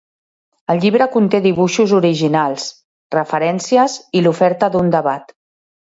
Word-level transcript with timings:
El 0.73 0.79
llibre 0.85 1.07
conté 1.15 1.41
dibuixos 1.43 1.93
originals, 1.99 2.65
referències 3.19 3.99
i 4.21 4.25
l'oferta 4.29 4.75
d'un 4.77 4.91
debat. 4.97 5.35